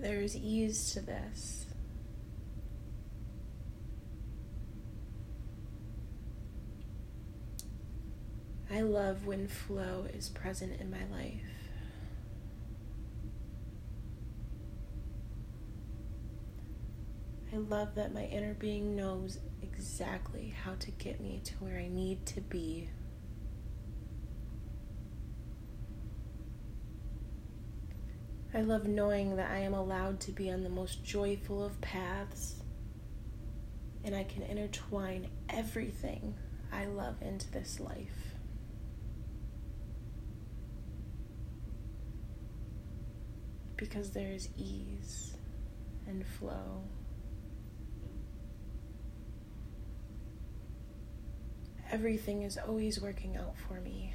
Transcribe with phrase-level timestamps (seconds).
[0.00, 1.66] There's ease to this.
[8.72, 11.42] I love when flow is present in my life.
[17.52, 21.88] I love that my inner being knows exactly how to get me to where I
[21.88, 22.88] need to be.
[28.52, 32.56] I love knowing that I am allowed to be on the most joyful of paths
[34.04, 36.34] and I can intertwine everything
[36.72, 38.34] I love into this life.
[43.76, 45.36] Because there is ease
[46.06, 46.82] and flow.
[51.90, 54.14] Everything is always working out for me.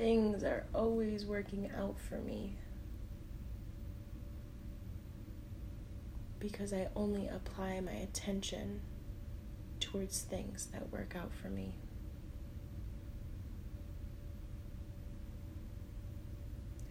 [0.00, 2.56] Things are always working out for me.
[6.38, 8.80] Because I only apply my attention
[9.78, 11.74] towards things that work out for me.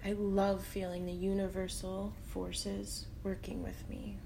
[0.06, 4.20] I love feeling the universal forces working with me.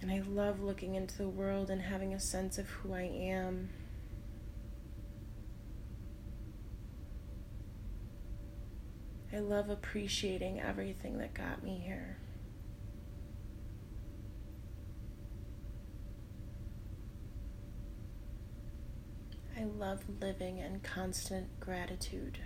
[0.00, 3.70] And I love looking into the world and having a sense of who I am.
[9.32, 12.16] I love appreciating everything that got me here.
[19.58, 22.38] I love living in constant gratitude.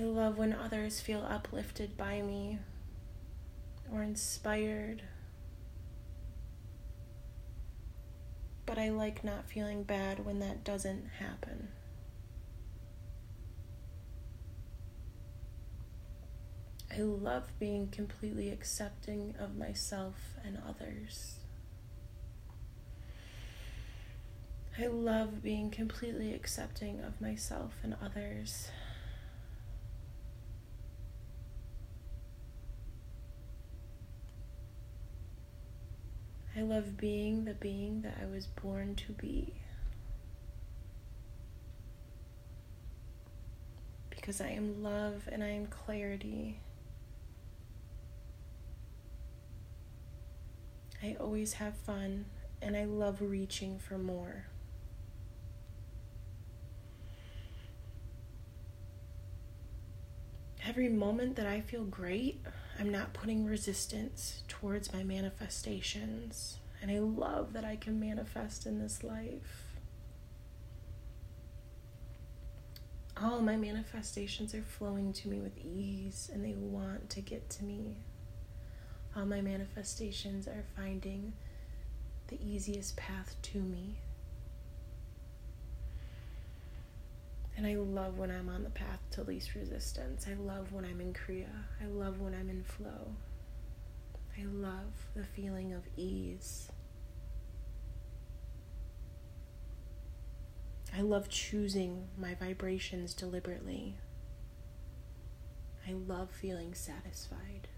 [0.00, 2.58] I love when others feel uplifted by me
[3.92, 5.02] or inspired.
[8.64, 11.68] But I like not feeling bad when that doesn't happen.
[16.90, 21.40] I love being completely accepting of myself and others.
[24.78, 28.70] I love being completely accepting of myself and others.
[36.60, 39.54] I love being the being that I was born to be.
[44.10, 46.60] Because I am love and I am clarity.
[51.02, 52.26] I always have fun
[52.60, 54.44] and I love reaching for more.
[60.66, 62.44] Every moment that I feel great,
[62.80, 66.56] I'm not putting resistance towards my manifestations.
[66.80, 69.76] And I love that I can manifest in this life.
[73.22, 77.64] All my manifestations are flowing to me with ease and they want to get to
[77.64, 77.98] me.
[79.14, 81.34] All my manifestations are finding
[82.28, 83.98] the easiest path to me.
[87.60, 90.26] And I love when I'm on the path to least resistance.
[90.26, 91.66] I love when I'm in Kriya.
[91.78, 93.16] I love when I'm in flow.
[94.38, 96.70] I love the feeling of ease.
[100.96, 103.98] I love choosing my vibrations deliberately.
[105.86, 107.68] I love feeling satisfied.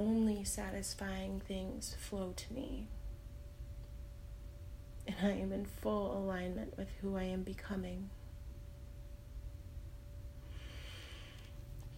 [0.00, 2.86] Only satisfying things flow to me.
[5.06, 8.08] And I am in full alignment with who I am becoming.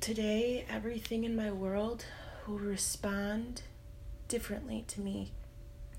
[0.01, 2.05] Today, everything in my world
[2.49, 3.63] will respond
[4.27, 5.33] differently to me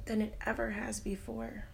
[0.06, 1.68] than it ever has before.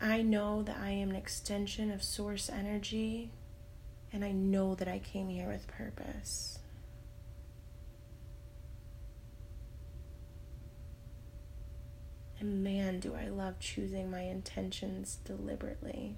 [0.00, 3.30] I know that I am an extension of source energy
[4.12, 6.58] and I know that I came here with purpose.
[12.38, 16.16] And man, do I love choosing my intentions deliberately.